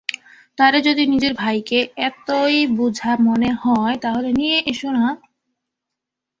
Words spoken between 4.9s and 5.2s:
না!